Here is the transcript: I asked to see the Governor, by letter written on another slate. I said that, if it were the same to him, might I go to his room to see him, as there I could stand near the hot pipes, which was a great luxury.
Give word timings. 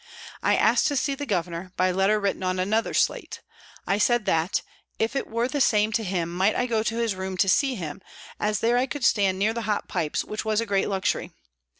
I 0.41 0.55
asked 0.55 0.87
to 0.87 0.95
see 0.95 1.13
the 1.13 1.27
Governor, 1.27 1.73
by 1.77 1.91
letter 1.91 2.19
written 2.19 2.41
on 2.41 2.57
another 2.57 2.91
slate. 2.91 3.41
I 3.85 3.99
said 3.99 4.25
that, 4.25 4.63
if 4.97 5.15
it 5.15 5.27
were 5.29 5.47
the 5.47 5.61
same 5.61 5.91
to 5.91 6.03
him, 6.03 6.35
might 6.35 6.55
I 6.55 6.65
go 6.65 6.81
to 6.81 6.95
his 6.97 7.13
room 7.13 7.37
to 7.37 7.47
see 7.47 7.75
him, 7.75 8.01
as 8.39 8.61
there 8.61 8.79
I 8.79 8.87
could 8.87 9.05
stand 9.05 9.37
near 9.37 9.53
the 9.53 9.61
hot 9.69 9.87
pipes, 9.87 10.23
which 10.25 10.43
was 10.43 10.59
a 10.59 10.65
great 10.65 10.89
luxury. 10.89 11.33